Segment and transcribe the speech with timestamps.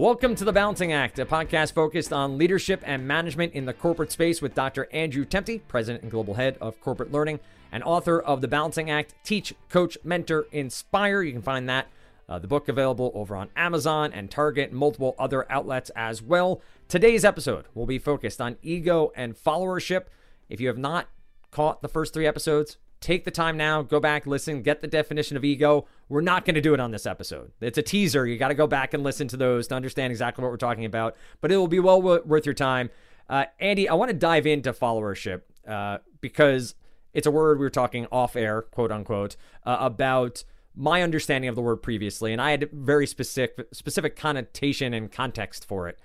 [0.00, 4.10] Welcome to The Balancing Act, a podcast focused on leadership and management in the corporate
[4.10, 4.88] space with Dr.
[4.92, 7.38] Andrew Temte, President and Global Head of Corporate Learning
[7.70, 11.20] and author of The Balancing Act Teach, Coach, Mentor, Inspire.
[11.20, 11.88] You can find that,
[12.30, 16.62] uh, the book available over on Amazon and Target and multiple other outlets as well.
[16.88, 20.04] Today's episode will be focused on ego and followership.
[20.48, 21.10] If you have not
[21.50, 25.36] caught the first three episodes, take the time now, go back, listen, get the definition
[25.36, 25.86] of ego.
[26.08, 27.52] We're not going to do it on this episode.
[27.60, 28.26] It's a teaser.
[28.26, 30.84] You got to go back and listen to those to understand exactly what we're talking
[30.84, 32.90] about, but it will be well worth your time.
[33.28, 36.74] Uh, Andy, I want to dive into followership uh, because
[37.14, 41.56] it's a word we were talking off air, quote unquote, uh, about my understanding of
[41.56, 45.98] the word previously, and I had a very specific specific connotation and context for it.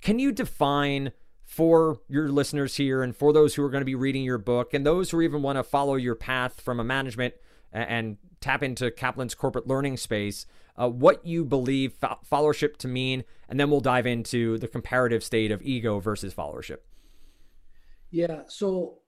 [0.00, 1.12] Can you define
[1.46, 4.74] for your listeners here and for those who are going to be reading your book
[4.74, 7.34] and those who even want to follow your path from a management
[7.72, 13.60] and tap into Kaplan's corporate learning space, uh, what you believe followership to mean, and
[13.60, 16.78] then we'll dive into the comparative state of ego versus followership.
[18.10, 18.98] Yeah, so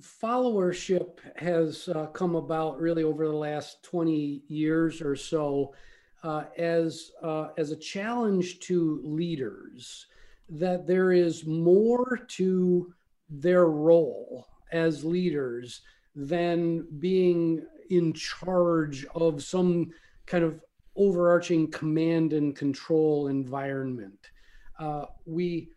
[0.00, 5.74] followership has uh, come about really over the last 20 years or so
[6.22, 10.06] uh, as uh, as a challenge to leaders
[10.48, 12.92] that there is more to
[13.28, 15.82] their role as leaders
[16.14, 19.90] than being in charge of some
[20.26, 20.60] kind of
[20.96, 24.30] overarching command and control environment.
[24.78, 25.70] Uh, we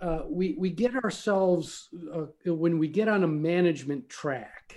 [0.00, 4.76] uh, we we get ourselves uh, when we get on a management track,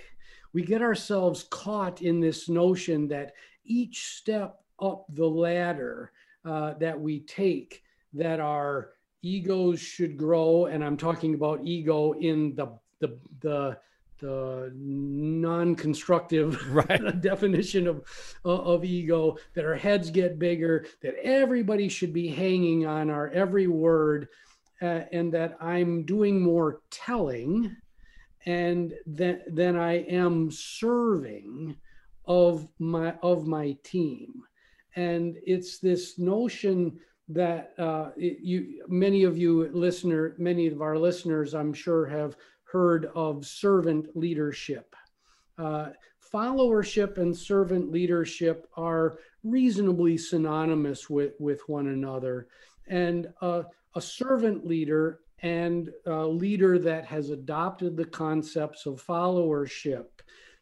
[0.52, 3.32] we get ourselves caught in this notion that
[3.64, 6.10] each step up the ladder
[6.44, 8.90] uh, that we take, that our
[9.22, 13.78] egos should grow, and I'm talking about ego in the the the
[14.18, 17.20] the non-constructive right.
[17.20, 18.04] definition of
[18.44, 23.66] of ego that our heads get bigger that everybody should be hanging on our every
[23.66, 24.28] word
[24.80, 27.76] uh, and that I'm doing more telling
[28.46, 31.76] and that than I am serving
[32.26, 34.42] of my of my team.
[34.94, 36.98] And it's this notion
[37.34, 43.10] that uh, you many of you listener many of our listeners I'm sure have heard
[43.14, 44.96] of servant leadership.
[45.58, 45.90] Uh,
[46.32, 52.48] followership and servant leadership are reasonably synonymous with, with one another.
[52.88, 53.64] And uh,
[53.94, 60.06] a servant leader and a leader that has adopted the concepts of followership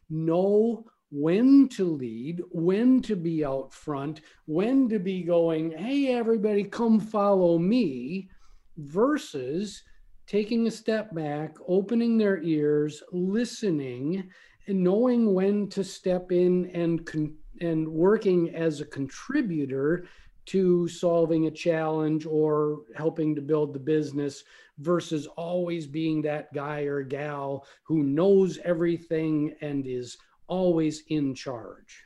[0.09, 6.63] know when to lead, when to be out front, when to be going, hey, everybody,
[6.63, 8.29] come follow me,
[8.77, 9.83] versus
[10.25, 14.29] taking a step back, opening their ears, listening,
[14.67, 20.05] and knowing when to step in and con- and working as a contributor
[20.45, 24.43] to solving a challenge or helping to build the business
[24.79, 30.17] versus always being that guy or gal who knows everything and is
[30.51, 32.03] always in charge.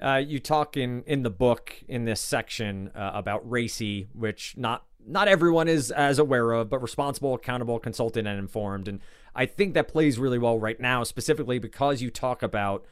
[0.00, 4.84] Uh, you talk in in the book in this section uh, about RACI, which not
[5.04, 8.86] not everyone is as aware of, but responsible, accountable, consultant, and informed.
[8.86, 9.00] And
[9.34, 12.84] I think that plays really well right now, specifically because you talk about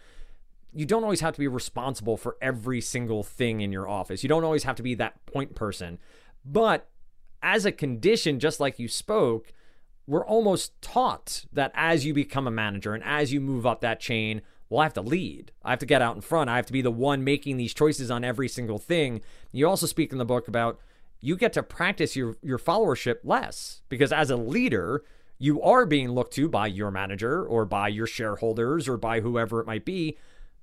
[0.72, 4.22] you don't always have to be responsible for every single thing in your office.
[4.22, 5.98] You don't always have to be that point person.
[6.44, 6.88] But
[7.42, 9.52] as a condition, just like you spoke,
[10.06, 14.00] we're almost taught that as you become a manager and as you move up that
[14.00, 15.52] chain, well, I have to lead.
[15.62, 16.50] I have to get out in front.
[16.50, 19.20] I have to be the one making these choices on every single thing.
[19.52, 20.78] You also speak in the book about
[21.20, 25.04] you get to practice your, your followership less because as a leader,
[25.38, 29.60] you are being looked to by your manager or by your shareholders or by whoever
[29.60, 30.16] it might be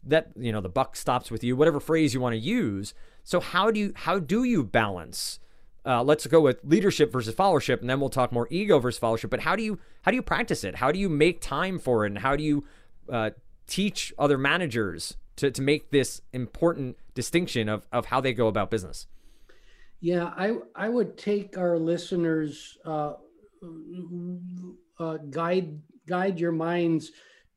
[0.04, 3.40] that you know the buck stops with you whatever phrase you want to use so
[3.40, 5.40] how do you how do you balance
[5.84, 9.30] uh, let's go with leadership versus followership and then we'll talk more ego versus followership
[9.30, 12.06] but how do you how do you practice it how do you make time for
[12.06, 12.64] it and how do you
[13.10, 13.30] uh,
[13.68, 18.70] teach other managers to, to make this important distinction of, of how they go about
[18.70, 19.08] business
[20.00, 23.14] yeah i i would take our listeners uh,
[25.00, 27.12] uh guide guide your minds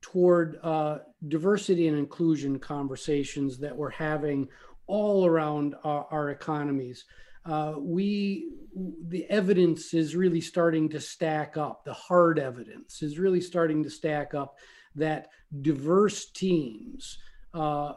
[0.05, 0.99] toward uh,
[1.29, 4.47] diversity and inclusion conversations that we're having
[4.87, 7.07] all around our, our economies.
[7.47, 8.51] Uh, we
[9.09, 11.87] the evidence is really starting to stack up.
[11.87, 14.57] The hard evidence is really starting to stack up
[14.95, 15.29] that
[15.63, 17.19] diverse teams
[17.55, 17.95] uh,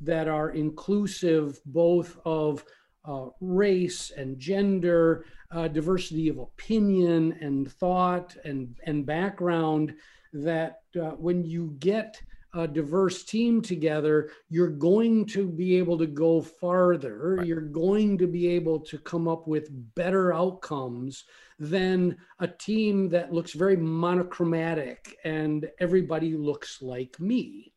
[0.00, 2.64] that are inclusive both of
[3.04, 9.94] uh, race and gender, uh, diversity of opinion and thought and and background
[10.32, 12.20] that uh, when you get
[12.54, 17.36] a diverse team together, you're going to be able to go farther.
[17.38, 17.46] Right.
[17.46, 21.24] You're going to be able to come up with better outcomes
[21.58, 27.72] than a team that looks very monochromatic and everybody looks like me.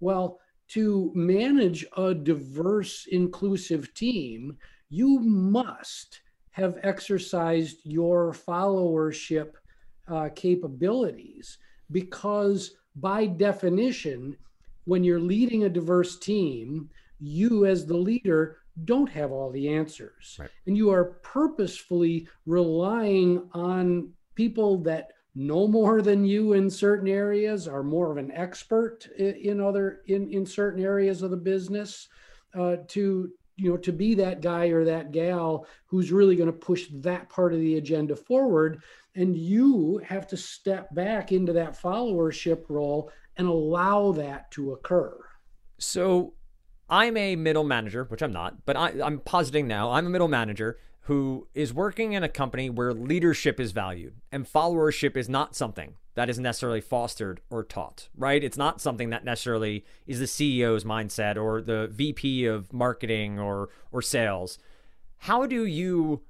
[0.00, 4.56] Well, to manage a diverse, inclusive team,
[4.88, 6.20] you must
[6.50, 9.52] have exercised your followership
[10.08, 11.58] uh, capabilities
[11.90, 14.36] because by definition,
[14.84, 16.88] when you're leading a diverse team,
[17.20, 20.36] you as the leader don't have all the answers.
[20.38, 20.50] Right.
[20.66, 27.68] And you are purposefully relying on people that know more than you in certain areas,
[27.68, 32.08] are more of an expert in other in, in certain areas of the business,
[32.54, 36.52] uh, to you know to be that guy or that gal who's really going to
[36.52, 38.82] push that part of the agenda forward
[39.16, 45.18] and you have to step back into that followership role and allow that to occur
[45.78, 46.34] so
[46.88, 50.28] i'm a middle manager which i'm not but I, i'm positing now i'm a middle
[50.28, 55.54] manager who is working in a company where leadership is valued and followership is not
[55.54, 58.42] something that is necessarily fostered or taught, right?
[58.42, 63.68] It's not something that necessarily is the CEO's mindset or the VP of marketing or
[63.92, 64.58] or sales.
[65.18, 66.22] How do you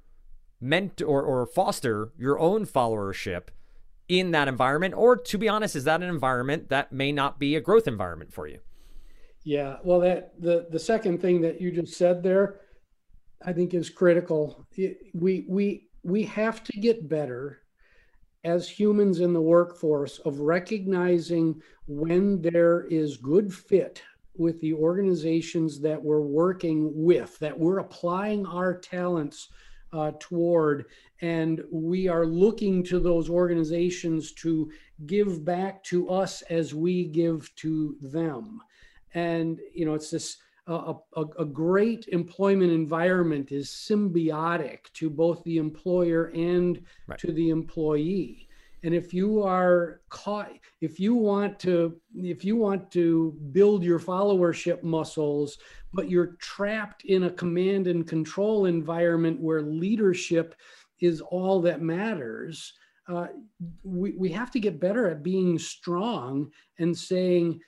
[0.59, 3.49] ment or, or foster your own followership
[4.07, 4.93] in that environment?
[4.95, 8.33] Or to be honest, is that an environment that may not be a growth environment
[8.33, 8.59] for you?
[9.43, 12.59] Yeah, well, that the the second thing that you just said there,
[13.45, 14.67] I think is critical.
[15.13, 17.61] We we we have to get better
[18.43, 24.01] as humans in the workforce of recognizing when there is good fit
[24.37, 29.49] with the organizations that we're working with, that we're applying our talents
[29.93, 30.85] uh, toward,
[31.21, 34.71] and we are looking to those organizations to
[35.05, 38.61] give back to us as we give to them.
[39.13, 40.37] And, you know, it's this
[40.67, 47.17] a, a, a, great employment environment is symbiotic to both the employer and right.
[47.19, 48.46] to the employee
[48.83, 50.51] and if you are caught
[50.81, 55.57] if you want to if you want to build your followership muscles
[55.93, 60.55] but you're trapped in a command and control environment where leadership
[60.99, 62.73] is all that matters
[63.09, 63.27] uh,
[63.83, 67.59] we, we have to get better at being strong and saying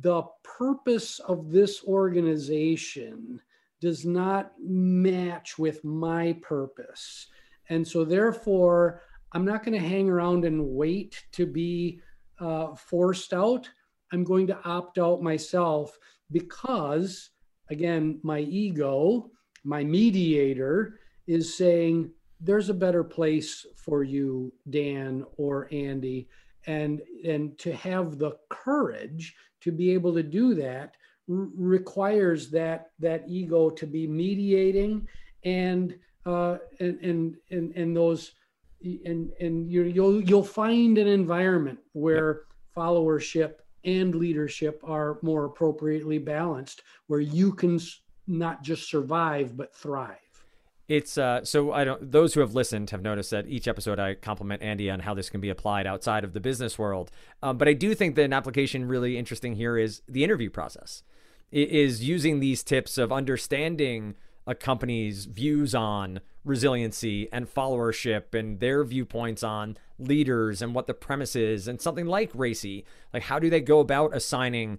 [0.00, 3.40] the purpose of this organization
[3.80, 7.26] does not match with my purpose.
[7.68, 9.02] And so, therefore,
[9.36, 12.00] I'm not going to hang around and wait to be
[12.40, 13.68] uh, forced out.
[14.10, 15.98] I'm going to opt out myself
[16.32, 17.28] because,
[17.68, 19.30] again, my ego,
[19.62, 22.10] my mediator, is saying,
[22.40, 26.28] there's a better place for you, Dan or Andy.
[26.66, 30.94] And, and to have the courage to be able to do that
[31.28, 35.06] requires that that ego to be mediating
[35.44, 38.32] and uh, and, and and and those
[38.82, 42.42] and and you you'll you'll find an environment where
[42.76, 47.80] followership and leadership are more appropriately balanced where you can
[48.26, 50.18] not just survive but thrive
[50.88, 52.12] it's uh, so I don't.
[52.12, 55.28] Those who have listened have noticed that each episode I compliment Andy on how this
[55.28, 57.10] can be applied outside of the business world.
[57.42, 61.02] Um, but I do think that an application really interesting here is the interview process.
[61.50, 64.14] It is using these tips of understanding
[64.46, 70.94] a company's views on resiliency and followership and their viewpoints on leaders and what the
[70.94, 72.84] premise is and something like RACI.
[73.12, 74.78] Like how do they go about assigning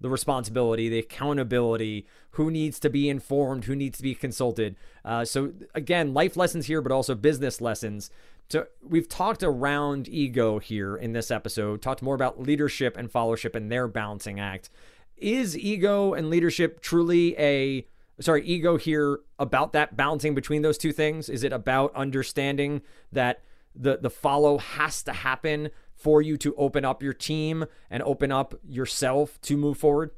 [0.00, 4.76] the responsibility, the accountability, who needs to be informed, who needs to be consulted.
[5.04, 8.10] Uh, so again, life lessons here, but also business lessons.
[8.48, 13.56] So we've talked around ego here in this episode, talked more about leadership and followership
[13.56, 14.70] and their balancing act.
[15.16, 17.86] Is ego and leadership truly a
[18.20, 21.28] sorry, ego here about that balancing between those two things?
[21.28, 22.82] Is it about understanding
[23.12, 23.42] that
[23.74, 28.32] the the follow has to happen for you to open up your team and open
[28.32, 30.10] up yourself to move forward?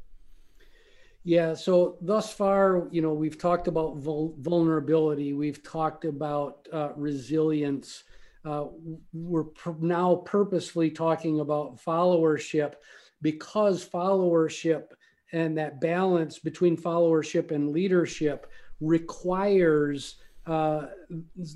[1.22, 6.90] Yeah, so thus far, you know, we've talked about vul- vulnerability, we've talked about uh,
[6.96, 8.04] resilience.
[8.42, 8.66] Uh,
[9.12, 12.74] we're pr- now purposefully talking about followership
[13.20, 14.84] because followership
[15.32, 20.86] and that balance between followership and leadership requires uh,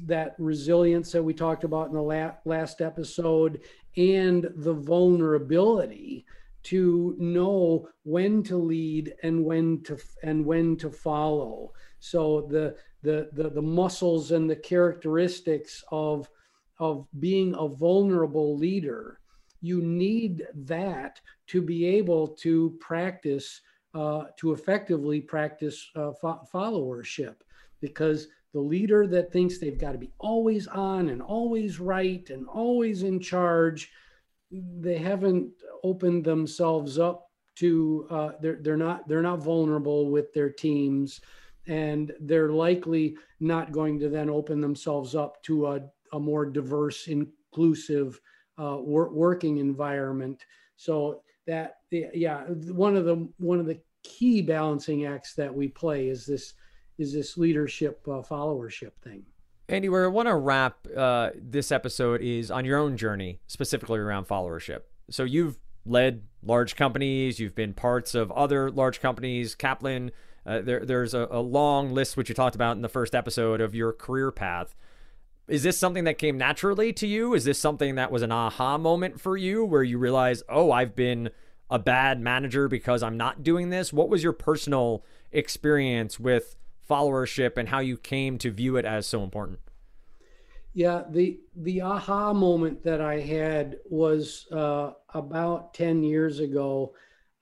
[0.06, 3.60] that resilience that we talked about in the la- last episode
[3.96, 6.24] and the vulnerability
[6.62, 11.72] to know when to lead and when to and when to follow.
[12.00, 16.28] So the the the, the muscles and the characteristics of
[16.78, 19.20] of being a vulnerable leader
[19.64, 23.60] you need that to be able to practice,
[23.94, 27.36] uh, to effectively practice uh, fo- followership.
[27.80, 32.46] Because the leader that thinks they've got to be always on and always right and
[32.46, 33.90] always in charge,
[34.50, 35.50] they haven't
[35.82, 41.20] opened themselves up to uh, they're they're not they're not vulnerable with their teams,
[41.66, 45.80] and they're likely not going to then open themselves up to a,
[46.12, 48.20] a more diverse, inclusive
[48.58, 50.44] uh, wor- working environment.
[50.76, 56.08] So that yeah, one of the one of the key balancing acts that we play
[56.08, 56.54] is this
[56.98, 59.24] is this leadership uh, followership thing.
[59.68, 63.98] Andy, where I want to wrap uh, this episode is on your own journey, specifically
[63.98, 64.82] around followership.
[65.10, 70.10] So you've led large companies, you've been parts of other large companies, Kaplan.
[70.46, 73.62] Uh, there, there's a, a long list which you talked about in the first episode
[73.62, 74.74] of your career path.
[75.46, 77.34] Is this something that came naturally to you?
[77.34, 80.96] Is this something that was an aha moment for you where you realize, oh, I've
[80.96, 81.30] been
[81.70, 83.92] a bad manager because I'm not doing this?
[83.92, 86.56] What was your personal experience with
[86.88, 89.58] followership and how you came to view it as so important?
[90.72, 96.94] Yeah, the the aha moment that I had was uh, about ten years ago.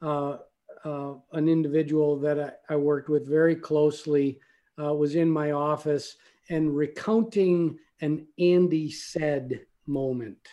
[0.02, 0.38] Uh,
[0.84, 4.40] uh, an individual that I, I, worked with very closely
[4.82, 6.16] uh, was in my office
[6.50, 10.48] and recounting an Andy said moment.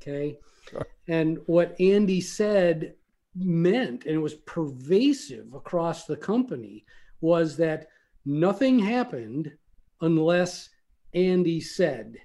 [0.00, 0.86] Okay, sure.
[1.06, 2.94] and what Andy said
[3.36, 6.84] meant, and it was pervasive across the company,
[7.20, 7.88] was that
[8.24, 9.52] nothing happened
[10.00, 10.70] unless
[11.14, 12.16] Andy said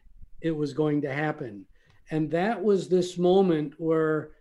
[0.42, 1.66] it was going to happen.
[2.12, 4.32] And that was this moment where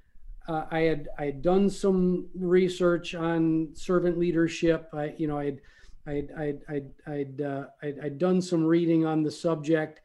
[0.48, 4.88] uh, I had I had done some research on servant leadership.
[4.92, 5.60] I you know I'd
[6.06, 10.00] I'd I'd I'd I'd, uh, I'd, I'd done some reading on the subject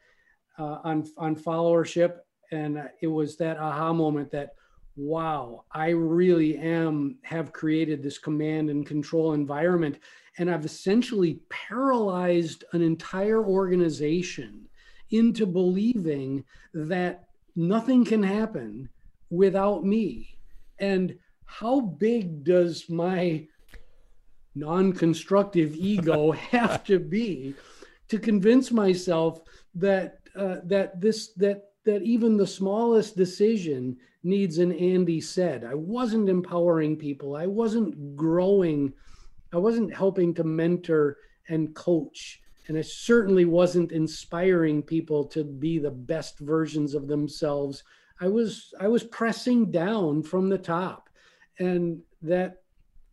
[0.58, 2.18] uh, on on followership,
[2.52, 4.54] and it was that aha moment that
[4.96, 9.98] wow, I really am have created this command and control environment
[10.38, 14.68] and I've essentially paralyzed an entire organization
[15.10, 17.24] into believing that
[17.56, 18.88] nothing can happen
[19.30, 20.38] without me.
[20.78, 23.46] And how big does my
[24.54, 27.54] non constructive ego have to be
[28.08, 29.40] to convince myself
[29.74, 35.64] that uh, that this that that even the smallest decision needs an Andy said.
[35.64, 37.36] I wasn't empowering people.
[37.36, 38.92] I wasn't growing
[39.52, 41.16] I wasn't helping to mentor
[41.48, 42.42] and coach.
[42.66, 47.82] And I certainly wasn't inspiring people to be the best versions of themselves.
[48.20, 51.08] I was I was pressing down from the top.
[51.58, 52.62] And that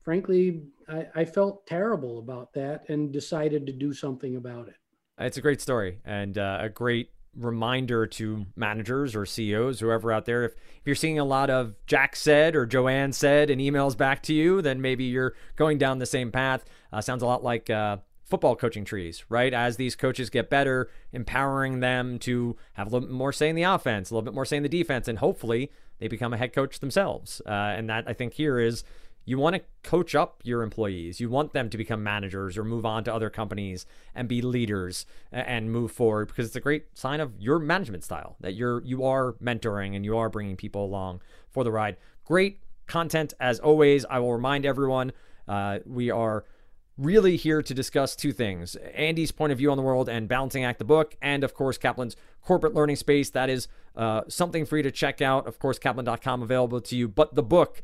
[0.04, 4.76] frankly, I, I felt terrible about that and decided to do something about it.
[5.18, 10.26] It's a great story and uh, a great reminder to managers or CEOs, whoever out
[10.26, 13.98] there, if, if you're seeing a lot of Jack said or Joanne said and emails
[13.98, 16.66] back to you, then maybe you're going down the same path.
[16.92, 19.54] Uh, sounds a lot like uh, football coaching trees, right?
[19.54, 23.56] As these coaches get better, empowering them to have a little bit more say in
[23.56, 26.38] the offense, a little bit more say in the defense, and hopefully they become a
[26.38, 27.42] head coach themselves.
[27.46, 28.84] Uh, and that I think here is
[29.26, 31.20] you want to coach up your employees.
[31.20, 35.06] You want them to become managers or move on to other companies and be leaders
[35.32, 39.04] and move forward because it's a great sign of your management style that you're you
[39.04, 41.98] are mentoring and you are bringing people along for the ride.
[42.24, 44.06] Great content as always.
[44.06, 45.12] I will remind everyone
[45.48, 46.46] uh, we are
[46.98, 50.64] really here to discuss two things Andy's point of view on the world and Balancing
[50.64, 53.30] Act, the book, and of course, Kaplan's corporate learning space.
[53.32, 55.48] That is uh, something for you to check out.
[55.48, 57.82] Of course, Kaplan.com available to you, but the book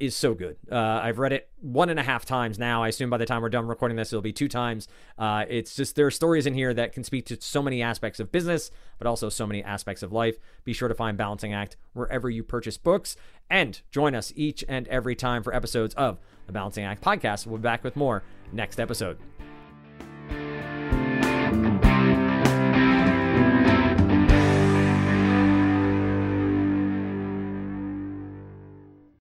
[0.00, 0.56] is so good.
[0.70, 2.82] Uh, I've read it one and a half times now.
[2.82, 4.88] I assume by the time we're done recording this, it'll be two times.
[5.16, 8.18] Uh, it's just there are stories in here that can speak to so many aspects
[8.18, 10.36] of business, but also so many aspects of life.
[10.64, 13.16] Be sure to find Balancing Act wherever you purchase books
[13.48, 17.46] and join us each and every time for episodes of the Balancing Act podcast.
[17.46, 18.22] We'll be back with more
[18.52, 19.18] next episode.